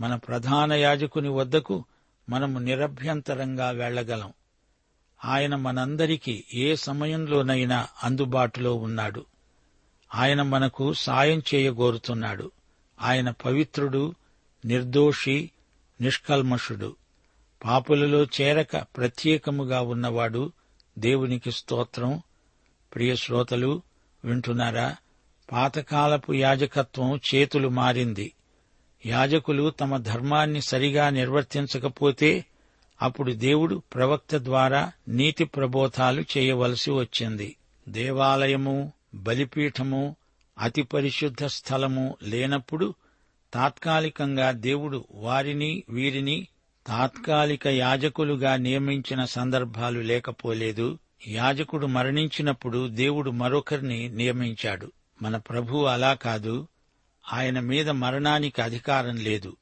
మన 0.00 0.14
ప్రధాన 0.14 0.72
యాజకుని 0.72 1.28
వద్దకు 1.28 1.84
మనము 2.28 2.58
నిరభ్యంతరంగా 2.58 3.70
వెళ్ళగలం 3.70 4.32
ఆయన 5.24 5.56
మనందరికీ 5.56 6.44
ఏ 6.54 6.74
సమయంలోనైనా 6.74 7.88
అందుబాటులో 8.04 8.74
ఉన్నాడు. 8.74 9.26
ఆయన 10.14 10.42
మనకు 10.42 10.92
సాయం 10.92 11.42
చేయగోరుతున్నాడు. 11.54 12.50
ఆయన 13.00 13.30
పవిత్రుడు 13.30 14.14
నిర్దోషి 14.64 15.50
నిష్కల్మషుడు. 16.00 16.96
పాపులలో 17.64 18.24
చేరక 18.24 18.76
ప్రత్యేకముగా 18.76 19.80
ఉన్నవాడు 19.80 20.52
దేవునికి 20.98 21.50
స్తోత్రం. 21.50 22.22
ప్రియ 22.94 23.16
శ్రోతలు 23.16 23.82
వింటున్నారా? 24.24 24.96
పాతకాలపు 25.52 26.32
యాజకత్వం 26.32 27.20
చేతులు 27.34 27.68
మారింది. 27.68 28.32
యాజకులు 29.06 29.70
తమ 29.70 29.96
ధర్మాన్ని 29.96 30.62
సరిగా 30.62 31.10
నిర్వర్తించకపోతే 31.10 32.44
అప్పుడు 33.02 33.32
దేవుడు 33.32 33.82
ప్రవక్త 33.94 34.36
ద్వారా 34.36 34.92
నీతి 35.08 35.44
ప్రబోధాలు 35.44 36.24
చేయవలసి 36.38 36.90
వచ్చింది. 36.90 37.56
దేవాలయము 37.88 38.92
బలిపీఠము 39.14 40.16
అతి 40.58 40.82
పరిశుద్ధ 40.82 41.44
స్థలము 41.44 42.16
లేనప్పుడు 42.22 42.94
తాత్కాలికంగా 43.54 44.50
దేవుడు 44.50 45.04
వారిని 45.10 45.82
వీరిని 45.90 46.48
తాత్కాలిక 46.86 47.66
యాజకులుగా 47.66 48.56
నియమించిన 48.56 49.24
సందర్భాలు 49.24 50.00
లేకపోలేదు. 50.00 50.98
యాజకుడు 51.28 51.86
మరణించినప్పుడు 51.86 52.88
దేవుడు 52.88 53.30
మరొకరిని 53.30 54.08
నియమించాడు. 54.08 54.92
మన 55.22 55.36
ప్రభు 55.36 55.84
అలా 55.84 56.14
కాదు. 56.14 56.68
ఆయన 57.32 57.60
మీద 57.60 57.90
మరణానికి 57.90 58.62
అధికారం 58.62 59.16
లేదు. 59.16 59.56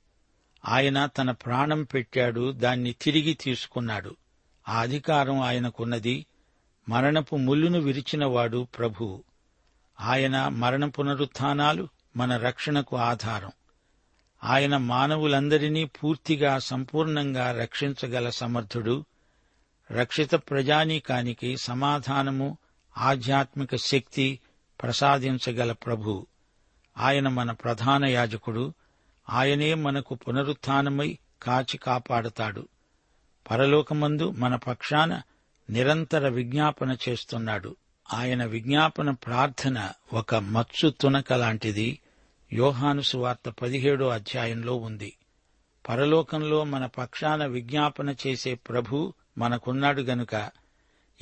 ఆయన 0.68 1.06
తన 1.06 1.30
ప్రాణం 1.30 1.82
పెట్టాడు 1.82 2.52
దాన్ని 2.52 2.92
తిరిగి 2.92 3.34
తీసుకున్నాడు. 3.34 4.16
ఆ 4.68 4.80
అధికారం 4.80 5.40
ఆయనకున్నది. 5.40 6.26
మరణపు 6.88 7.36
ముల్లును 7.36 7.80
విరిచినవాడు 7.80 8.66
ప్రభువు 8.78 9.24
ఆయన 10.00 10.48
మరణ 10.48 10.88
పునరుత్నాలు 10.88 11.88
మన 12.16 12.36
రక్షణకు 12.36 12.96
ఆధారం. 12.96 13.52
ఆయన 14.44 14.76
మానవులందరినీ 14.76 15.84
పూర్తిగా 15.84 16.58
సంపూర్ణంగా 16.58 17.60
రక్షించగల 17.62 18.30
సమర్థుడు. 18.30 19.04
రక్షిత 19.92 20.34
ప్రజానీకానికి 20.34 21.56
సమాధానము 21.56 22.58
ఆధ్యాత్మిక 22.98 23.76
శక్తి 23.76 24.40
ప్రసాదించగల 24.82 25.72
ప్రభు. 25.72 26.26
ఆయన 26.98 27.28
మన 27.28 27.50
ప్రధాన 27.50 28.04
యాజకుడు. 28.04 28.72
ఆయనే 29.30 29.74
మనకు 29.74 30.14
పునరుత్నమై 30.14 31.18
కాచి 31.42 31.76
కాపాడుతాడు. 31.78 32.68
పరలోకమందు 33.50 34.30
మన 34.30 34.56
పక్షాన 34.56 35.22
నిరంతర 35.70 36.28
విజ్ఞాపన 36.28 36.96
చేస్తున్నాడు. 37.08 37.76
ఆయన 38.14 38.44
విజ్ఞాపన 38.44 39.10
ప్రార్థన 39.10 39.90
ఒక 40.12 40.34
మత్సు 40.34 40.86
తునక 40.86 41.32
లాంటిది. 41.32 42.00
యోహాను 42.52 43.00
సువార్త 43.00 43.48
పదిహేడో 43.48 44.08
అధ్యాయంలో 44.08 44.76
ఉంది. 44.76 45.16
పరలోకంలో 45.88 46.64
మన 46.64 46.86
పక్షాన 46.86 47.46
విజ్ఞాపన 47.46 48.14
చేసే 48.26 48.54
ప్రభు 48.54 49.14
మనకున్నాడు 49.38 50.02
గనుక 50.02 50.50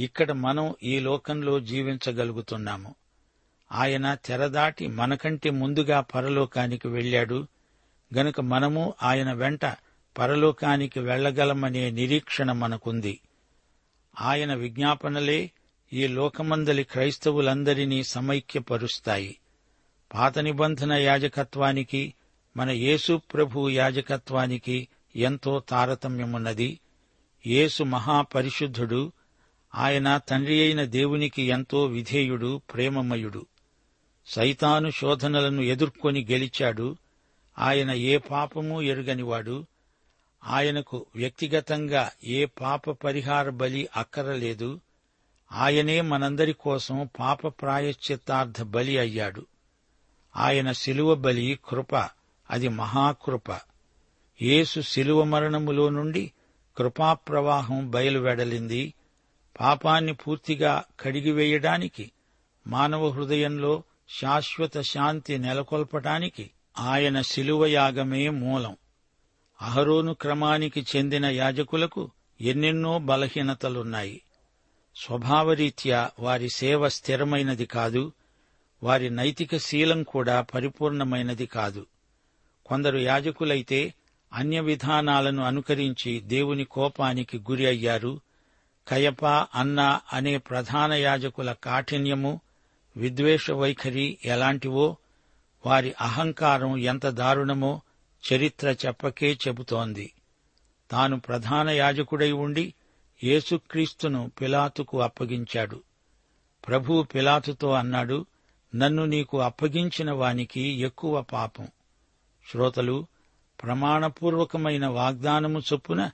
ఇక్కడ 0.00 0.32
మనం 0.32 0.74
ఈ 0.82 0.98
లోకంలో 0.98 1.60
జీవించగలుగుతున్నాము. 1.60 2.94
ఆయన 3.72 4.14
తెరదాటి 4.14 4.86
మనకంటే 4.86 5.50
ముందుగా 5.50 6.00
పరలోకానికి 6.00 6.88
వెళ్ళాడు. 6.88 7.46
గనుక 8.16 8.40
మనము 8.40 8.94
ఆయన 9.02 9.32
వెంట 9.32 9.60
పరలోకానికి 10.18 11.00
వెళ్ళగలమనే 11.00 11.90
నిరీక్షణ 11.90 12.52
మనకుంది. 12.52 13.20
ఆయన 14.20 14.54
విజ్ఞాపనలే 14.54 15.50
ఈ 15.92 16.06
లోకమందలి 16.06 16.84
క్రైస్తవులందరినీ 16.84 18.02
సమైక్యపరుస్తాయి. 18.02 19.36
పాత 20.14 20.38
నిబంధన 20.38 20.92
యాజకత్వానికి 20.92 22.14
మన 22.56 22.70
యేసు 22.70 23.20
ప్రభు 23.34 23.68
యాజకత్వానికి 23.68 24.88
ఎంతో 25.16 25.62
తారతమ్యమున్నది. 25.68 26.80
యేసు 27.46 27.84
మహాపరిశుద్ధుడు 27.84 29.12
ఆయన 29.74 30.16
తండ్రి 30.16 30.62
అయిన 30.62 30.84
దేవునికి 30.84 31.42
ఎంతో 31.42 31.84
విధేయుడు 31.84 32.60
ప్రేమమయుడు. 32.74 33.46
సైతాను 34.26 34.90
శోధనలను 34.90 35.62
ఎదుర్కొని 35.62 36.26
గెలిచాడు. 36.30 36.96
ఆయన 37.60 37.90
ఏ 37.90 38.16
పాపము 38.16 38.82
ఎరుగనివాడు. 38.82 39.66
ఆయనకు 40.44 41.06
వ్యక్తిగతంగా 41.16 42.10
ఏ 42.24 42.44
పాప 42.44 42.90
పరిహార 42.90 43.50
బలి 43.50 43.88
అక్కరలేదు. 43.96 44.80
ఆయనే 45.52 46.00
మనందరి 46.00 46.52
కోసం 46.52 47.08
పాప 47.18 47.46
ప్రాయశ్చిత్తార్థ 47.46 48.62
బలి 48.62 48.98
అయ్యాడు. 48.98 49.46
ఆయన 50.36 50.72
శిలువ 50.72 51.14
బలి 51.14 51.58
కృప 51.64 51.96
అది 52.50 52.68
మహాకృప. 52.68 53.58
యేసు 54.42 54.80
శిలువ 54.80 55.24
మరణములో 55.24 55.88
నుండి 55.88 56.32
కృపాప్రవాహం 56.76 57.90
బయలువెడలింది. 57.90 58.94
పాపాన్ని 59.60 60.12
పూర్తిగా 60.12 60.84
కడిగివేయడానికి 61.00 62.10
మానవ 62.66 63.08
హృదయంలో 63.08 63.82
శాశ్వత 64.20 64.80
శాంతి 64.80 65.38
నెలకొల్పటానికి 65.38 66.50
ఆయన 66.80 67.20
శిలువయాగమే 67.20 68.28
మూలం. 68.28 68.76
అహరోను 69.62 70.14
క్రమానికి 70.14 70.86
చెందిన 70.96 71.26
యాజకులకు 71.26 72.10
ఎన్నెన్నో 72.40 72.98
బలహీనతలున్నాయి. 72.98 74.22
స్వభావరీత్యా 74.96 76.10
వారి 76.20 76.48
సేవ 76.48 76.88
స్థిరమైనది 76.88 77.66
కాదు 77.66 78.12
వారి 78.82 79.10
నైతిక 79.10 79.56
శీలం 79.56 80.02
కూడా 80.02 80.40
పరిపూర్ణమైనది 80.40 81.46
కాదు. 81.46 81.86
కొందరు 82.66 82.98
యాజకులైతే 82.98 83.94
అన్య 84.32 84.60
విధానాలను 84.60 85.44
అనుకరించి 85.44 86.20
దేవుని 86.20 86.64
కోపానికి 86.64 87.38
గురి 87.38 87.66
అయ్యారు. 87.66 88.20
కయప 88.88 89.26
అన్న 89.26 90.00
అనే 90.12 90.38
ప్రధాన 90.38 90.92
యాజకుల 90.92 91.52
కాఠిన్యము 91.52 92.40
విద్వేష 92.96 93.50
వైఖరి 93.50 94.18
ఎలాంటివో 94.24 94.96
వారి 95.66 95.94
అహంకారం 96.00 96.76
ఎంత 96.76 97.06
దారుణమో 97.06 97.82
చరిత్ర 98.32 98.68
చెప్పకే 98.86 99.38
చెబుతోంది. 99.48 100.12
తాను 100.90 101.20
ప్రధాన 101.20 101.70
యాజకుడై 101.70 102.32
ఉండి 102.32 102.74
యేసుక్రీస్తును 103.24 104.30
పిలాతుకు 104.40 105.00
అప్పగించాడు. 105.00 105.82
ప్రభు 106.68 107.02
పిలాతుతో 107.02 107.70
అన్నాడు 107.70 108.26
నన్ను 108.74 109.04
నీకు 109.04 109.40
అప్పగించిన 109.40 110.12
వానికి 110.12 110.60
ఎక్కువ 110.60 111.22
పాపం. 111.22 111.68
శ్రోతలు 112.52 113.06
ప్రమాణపూర్వకమైన 113.62 114.86
వాగ్దానము 114.86 115.58
చొప్పున 115.58 116.10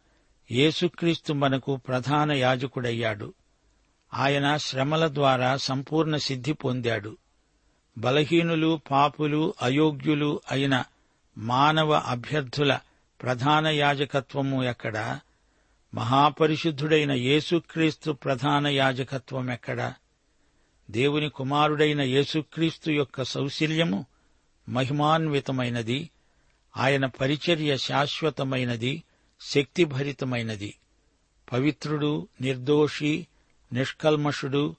యేసుక్రీస్తు 0.50 1.32
మనకు 1.32 1.76
ప్రధాన 1.76 2.32
యాజకుడయ్యాడు. 2.32 3.34
ఆయన 4.14 4.56
శ్రమల 4.56 5.08
ద్వారా 5.14 5.56
సంపూర్ణ 5.56 6.16
సిద్ధి 6.16 6.52
పొందాడు. 6.52 7.16
బలహీనులు 7.98 8.80
పాపులు 8.90 9.54
అయోగ్యులు 9.62 10.40
అయిన 10.50 10.84
మానవ 11.38 11.92
అభ్యర్థుల 11.92 12.78
ప్రధాన 13.22 13.66
యాజకత్వము 13.66 14.64
ఎక్కడ? 14.64 15.20
మహాపరిశుద్ధుడైన 15.94 17.12
యేసుక్రీస్తు 17.12 18.10
ప్రధాన 18.12 18.66
యాజకత్వం 18.66 19.50
ఎక్కడ? 19.50 19.94
దేవుని 20.90 21.28
కుమారుడైన 21.28 22.00
యేసుక్రీస్తు 22.00 22.90
యొక్క 22.90 23.22
సౌశల్యము 23.22 24.06
మహిమాన్వితమైనది 24.68 26.10
ఆయన 26.76 27.06
పరిచర్య 27.06 27.76
శాశ్వతమైనది 27.76 29.02
శక్తిభరితమైనది. 29.40 30.74
పవిత్రుడు 31.52 32.28
నిర్దోషి 32.40 33.26
నిష్కల్మషుడు 33.72 34.76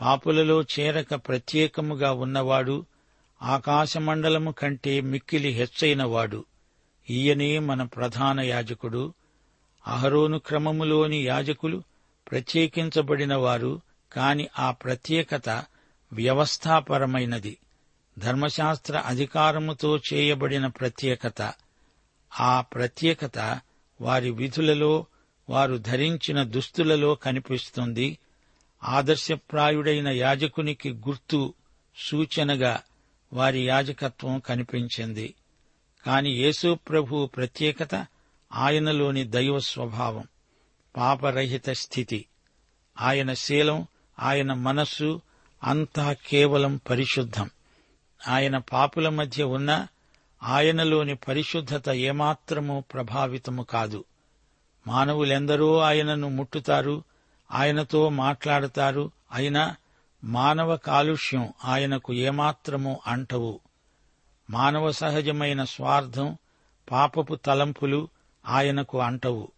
పాపులలో 0.00 0.62
చేరక 0.62 1.14
ప్రత్యేకముగా 1.14 2.12
ఉన్నవాడు 2.12 2.86
ఆకాశమండలము 3.42 4.50
కంటే 4.50 5.00
మిక్కిలి 5.00 5.48
హెచ్చైనవాడు. 5.48 6.44
ఈయనే 7.10 7.58
మన 7.58 7.82
ప్రధాన 7.82 8.40
యాజకుడు. 8.40 9.14
అహరోను 9.86 10.38
క్రమములోని 10.38 11.26
యాజకులు 11.26 11.82
ప్రత్యేకించబడినవారు 12.30 13.80
కాని 14.12 14.48
ఆ 14.58 14.70
ప్రత్యేకత 14.70 15.64
వ్యవస్థాపరమైనది. 16.12 17.56
ధర్మశాస్త్ర 18.18 18.98
అధికారముతో 18.98 20.00
చేయబడిన 20.12 20.66
ప్రత్యేకత. 20.66 21.52
ఆ 22.40 22.60
ప్రత్యేకత 22.60 23.60
వారి 24.00 24.30
విధులలో 24.30 25.06
వారు 25.50 25.76
ధరించిన 25.76 26.42
దుస్తులలో 26.42 27.14
కనిపిస్తుంది. 27.14 28.18
ఆదర్శప్రాయుడైన 28.84 30.08
యాజకునికి 30.08 30.90
గుర్తు 30.90 31.54
సూచనగా 31.96 32.82
వారి 33.32 33.66
యాజకత్వం 33.66 34.38
కనిపించింది. 34.38 35.34
కాని 36.06 36.30
యేసు 36.30 36.78
ప్రభు 36.88 37.26
ప్రత్యేకత 37.26 38.06
ఆయనలోని 38.52 39.24
దైవ 39.24 39.58
స్వభావం 39.58 40.24
పాపరహిత 40.96 41.70
స్థితి. 41.70 42.26
ఆయన 43.00 43.34
శీలం 43.34 43.86
ఆయన 44.20 44.52
మనస్సు 44.52 45.20
అంతా 45.64 46.12
కేవలం 46.12 46.80
పరిశుద్ధం. 46.90 47.50
ఆయన 48.28 48.58
పాపుల 48.58 49.08
మధ్య 49.08 49.42
ఉన్న 49.42 49.86
ఆయనలోని 50.42 51.14
పరిశుద్ధత 51.14 51.88
ఏమాత్రమూ 51.88 52.80
ప్రభావితము 52.80 53.62
కాదు. 53.62 54.04
మానవులెందరో 54.86 55.78
ఆయనను 55.78 56.28
ముట్టుతారు 56.28 57.04
ఆయనతో 57.54 58.08
మాట్లాడతారు. 58.08 59.10
అయినా 59.32 59.76
మానవ 60.24 60.76
కాలుష్యం 60.76 61.52
ఆయనకు 61.64 62.12
ఏమాత్రమూ 62.12 63.00
అంటవు. 63.06 63.60
మానవ 64.50 64.92
సహజమైన 64.92 65.64
స్వార్థం 65.64 66.36
పాపపు 66.90 67.34
తలంపులు 67.34 68.08
ఆయనకు 68.46 69.00
అంటవు. 69.00 69.48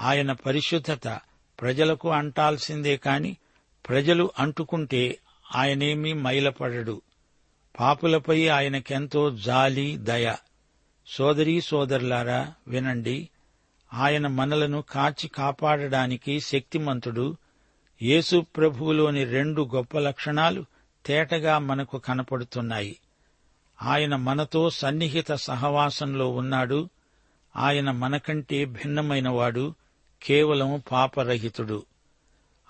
ఆయన 0.00 0.32
పరిశుద్ధత 0.32 1.08
ప్రజలకు 1.60 2.10
అంటాల్సిందే 2.10 2.96
కాని 2.96 3.36
ప్రజలు 3.88 4.30
అంటుకుంటే 4.38 5.18
ఆయనేమీ 5.54 6.12
మైలపడడు. 6.12 7.02
పాపులపై 7.80 8.48
ఆయనకెంతో 8.48 9.30
జాలి 9.30 9.96
దయ. 9.96 10.34
సోదరీ 11.06 11.60
సోదరులారా 11.60 12.52
వినండి. 12.68 13.28
ఆయన 13.96 14.26
మనలను 14.26 14.82
కాచి 14.82 15.28
కాపాడడానికి 15.28 16.40
శక్తిమంతుడు. 16.40 17.36
యేసు 18.02 18.44
ప్రభువులోని 18.56 19.24
రెండు 19.24 19.70
గొప్ప 19.74 19.98
లక్షణాలు 19.98 20.64
తేటగా 21.06 21.58
మనకు 21.58 21.98
కనపడుతున్నాయి. 21.98 22.96
ఆయన 23.82 24.16
మనతో 24.16 24.70
సన్నిహిత 24.70 25.32
సహవాసంలో 25.32 26.28
ఉన్నాడు. 26.28 26.88
ఆయన 27.56 27.90
మనకంటే 27.90 28.64
భిన్నమైనవాడు 28.64 29.74
కేవలం 30.22 30.82
పాపరహితుడు. 30.92 31.86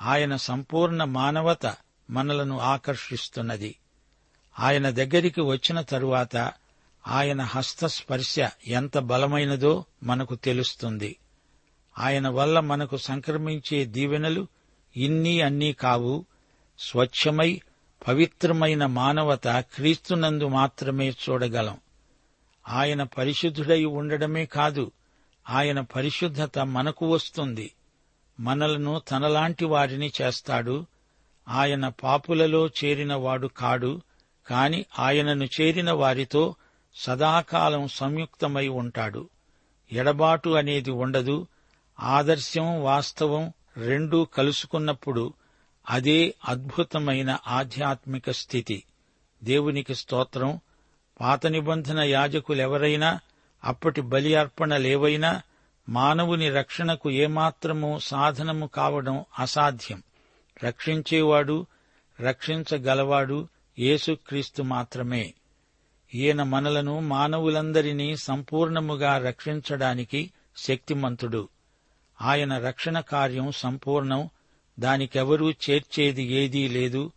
ఆయన 0.02 0.36
సంపూర్ణ 0.36 1.04
మానవత 1.04 1.76
మనలను 2.10 2.58
ఆకర్షిస్తున్నది. 2.58 3.76
ఆయన 4.58 4.90
దగ్గరికి 4.90 5.40
వచ్చిన 5.40 5.80
తరువాత 5.80 6.52
ఆయన 7.06 7.42
హస్తస్పర్శ 7.42 8.36
ఎంత 8.66 8.98
బలమైనదో 8.98 9.84
మనకు 10.02 10.34
తెలుస్తుంది. 10.34 11.16
ఆయన 11.98 12.28
వల్ల 12.28 12.60
మనకు 12.60 12.96
సంక్రమించే 12.96 13.84
దీవెనలు 13.84 14.46
ఇన్ని 14.96 15.40
అన్నీ 15.40 15.72
కావు. 15.72 16.24
స్వచ్ఛమై 16.78 17.60
పవిత్రమైన 18.08 18.86
మానవత 18.86 19.48
క్రీస్తునందు 19.48 20.48
మాత్రమే 20.48 21.10
చూడగలం. 21.10 21.78
ఆయన 22.68 23.02
పరిశుద్ధుడై 23.02 23.84
ఉండడమే 23.84 24.46
కాదు 24.46 24.90
ఆయన 25.50 25.80
పరిశుద్ధత 25.80 26.58
మనకు 26.58 27.06
వస్తుంది. 27.06 27.72
మనలను 28.40 29.02
తనలాంటి 29.10 29.64
వారిని 29.64 30.12
చేస్తాడు. 30.22 30.86
ఆయన 31.48 31.88
పాపులలో 31.88 32.66
చేరినవాడు 32.66 33.46
కాడు 33.46 34.02
కాని 34.46 34.84
ఆయనను 34.98 35.44
చేరిన 35.44 35.90
వారితో 35.90 36.54
సదాకాలం 36.96 37.88
సంయుక్తమై 37.88 38.68
ఉంటాడు. 38.68 39.28
ఎడబాటు 39.92 40.50
అనేది 40.50 40.90
ఉండదు. 40.90 41.46
ఆదర్శం 42.00 42.82
వాస్తవం 42.82 43.52
రెండూ 43.76 44.24
కలుసుకున్నప్పుడు 44.24 45.34
అదే 45.90 46.34
అద్భుతమైన 46.48 47.38
ఆధ్యాత్మిక 47.46 48.30
స్థితి. 48.30 48.84
దేవునికి 49.44 49.94
స్తోత్రం. 49.94 50.60
పాత 51.20 51.46
నిబంధన 51.46 52.00
యాజకులెవరైనా 52.00 53.20
అప్పటి 53.64 54.00
బలి 54.00 54.34
అర్పణలేవైనా 54.34 55.42
మానవుని 55.88 56.50
రక్షణకు 56.50 57.10
ఏమాత్రమూ 57.10 57.98
సాధనము 57.98 58.66
కావడం 58.66 59.24
అసాధ్యం. 59.38 60.02
రక్షించేవాడు 60.64 61.66
రక్షించగలవాడు 62.20 63.48
యేసుక్రీస్తు 63.78 64.62
మాత్రమే. 64.62 65.34
ఈయన 66.16 66.42
మనలను 66.42 67.00
మానవులందరినీ 67.00 68.16
సంపూర్ణముగా 68.16 69.18
రక్షించడానికి 69.18 70.30
శక్తిమంతుడు. 70.56 71.48
ఆయన 72.22 72.58
రక్షణ 72.58 73.00
కార్యం 73.00 73.52
సంపూర్ణం. 73.52 74.28
దానికెవరూ 74.80 75.50
చేర్చేది 75.50 76.22
ఏదీ 76.22 76.68
లేదు. 76.68 77.12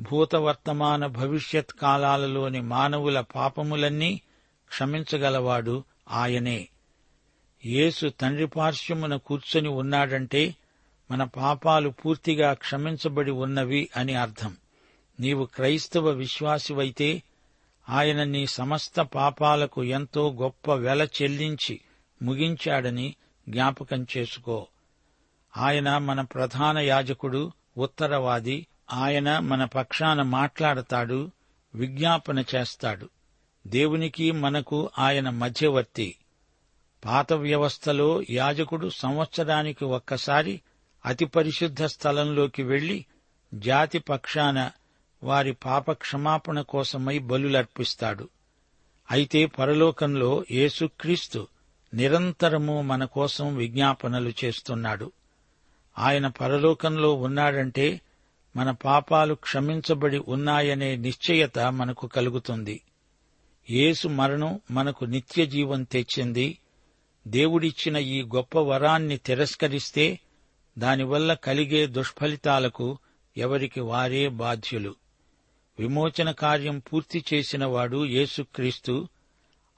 భూతవర్తమాన 0.00 1.06
భవిష్యత్ 1.06 1.72
కాలాలలోని 1.82 2.60
మానవుల 2.60 3.20
పాపములన్నీ 3.20 4.20
క్షమించగలవాడు 4.68 5.84
ఆయనే. 6.10 6.68
యేసు 7.66 8.08
తండ్రి 8.20 8.46
పార్శ్వమున 8.46 9.16
కూర్చొని 9.16 9.68
ఉన్నాడంటే 9.68 10.54
మన 11.10 11.24
పాపాలు 11.24 11.88
పూర్తిగా 11.88 12.52
క్షమించబడి 12.52 13.30
ఉన్నవి 13.30 13.88
అని 13.96 14.14
అర్థం. 14.14 14.56
నీవు 15.20 15.44
క్రైస్తవ 15.44 16.08
విశ్వాసివైతే 16.08 17.22
ఆయన 17.88 18.24
నీ 18.24 18.46
సమస్త 18.46 19.00
పాపాలకు 19.00 19.84
ఎంతో 19.84 20.32
గొప్ప 20.32 20.74
వెల 20.74 21.08
చెల్లించి 21.22 21.80
ముగించాడని 22.22 23.14
జ్ఞాపకం 23.48 24.06
చేసుకో. 24.16 24.66
ఆయన 25.56 25.98
మన 25.98 26.20
ప్రధాన 26.20 26.78
యాజకుడు 26.78 27.52
ఉత్తరవాది. 27.78 28.66
ఆయన 28.92 29.38
మన 29.38 29.64
పక్షాన 29.64 30.22
మాట్లాడతాడు 30.22 31.30
విజ్ఞాపన 31.74 32.44
చేస్తాడు. 32.54 33.08
దేవునికి 33.66 34.30
మనకు 34.32 34.90
ఆయన 34.98 35.30
మధ్యవర్తి. 35.30 36.16
పాత 37.04 37.32
వ్యవస్థలో 37.32 38.22
యాజకుడు 38.30 38.88
సంవత్సరానికి 38.88 39.84
ఒక్కసారి 39.84 40.60
అతి 41.06 41.24
పరిశుద్ధ 41.24 41.84
స్థలంలోకి 41.84 42.62
వెళ్ళి 42.62 43.06
జాతి 43.54 43.98
పక్షాన 43.98 44.70
వారి 45.22 45.52
పాప 45.52 45.92
క్షమాపణ 45.92 46.60
కోసమై 46.60 47.18
బలులర్పిస్తాడు. 47.18 48.28
అయితే 49.10 49.46
పరలోకంలో 49.46 50.44
యేసుక్రీస్తు 50.50 51.48
నిరంతరము 51.94 52.82
మన 52.82 53.04
కోసం 53.04 53.56
విజ్ఞాపనలు 53.56 54.32
చేస్తున్నాడు. 54.44 55.12
ఆయన 55.98 56.26
పరలోకంలో 56.26 57.14
ఉన్నాడంటే 57.14 58.00
మన 58.56 58.70
పాపాలు 58.70 59.34
క్షమించబడి 59.34 60.18
ఉన్నాయనే 60.18 60.96
నిశ్చయత 60.96 61.58
మనకు 61.58 62.06
కలుగుతుంది. 62.06 62.80
యేసు 63.70 64.08
మరణం 64.08 64.60
మనకు 64.70 65.04
నిత్య 65.04 65.46
జీవం 65.46 65.82
తెచ్చింది. 65.82 66.58
దేవుడిచ్చిన 67.28 67.96
ఈ 67.96 68.22
గొప్ప 68.22 68.58
వరాన్ని 68.58 69.16
తిరస్కరిస్తే 69.16 70.20
దానివల్ల 70.78 71.34
కలిగే 71.34 71.86
దుష్ఫలితాలకు 71.86 72.98
ఎవరికి 73.36 73.80
వారే 73.80 74.28
బాధ్యులు. 74.28 74.94
విమోచన 75.78 76.30
కార్యం 76.30 76.78
పూర్తి 76.78 77.24
చేసినవాడు 77.34 78.04
యేసుక్రీస్తు 78.04 79.08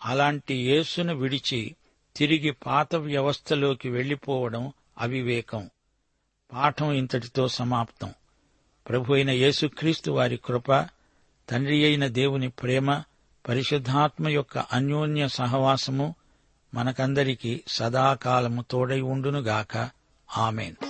అలాంటి 0.04 0.54
యేసును 0.54 1.14
విడిచి 1.14 1.76
తిరిగి 2.16 2.50
పాత 2.50 2.94
వ్యవస్థలోకి 2.94 3.88
వెళ్ళిపోవడం 3.88 4.72
అవివేకం. 4.98 5.70
పాఠం 6.52 6.92
ఇంతటితో 6.92 7.48
సమాప్తం. 7.48 8.14
ప్రభు 8.88 9.14
అయిన 9.14 9.30
యేసుక్రీస్తు 9.30 10.10
వారి 10.10 10.36
కృప 10.36 10.72
తండ్రి 11.50 11.84
అయిన 11.84 12.06
దేవుని 12.06 12.48
ప్రేమ 12.48 13.02
పరిశుద్ధాత్మ 13.48 14.28
యొక్క 14.28 14.58
అన్యోన్య 14.58 15.28
సహవాసము 15.28 16.14
మనకందరికీ 16.74 17.60
సదాకాలము 17.68 18.64
తోడై 18.70 19.00
ఉండునుగాక. 19.00 19.90
ఆమెన్. 20.38 20.89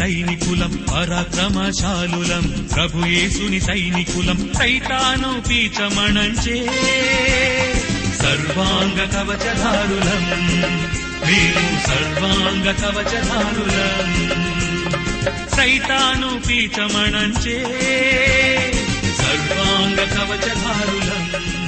సైనికులం 0.00 0.84
పరాక్రమశాలులం 0.94 2.68
ప్రభుయేసుని 2.74 3.60
సైనికులం 3.60 4.52
సైతాను 4.58 5.40
పీచమణంచే 5.48 6.66
సర్వాంగ 8.22 8.98
కవచధారులం. 9.00 10.28
మేము 11.26 11.86
సర్వాంగ 11.86 12.64
కవచధారులం. 12.64 14.30
సైతాను 15.56 16.40
పీచమణంచే 16.48 17.58
సర్వాంగ 19.18 19.96
కవచధారులం. 19.96 21.59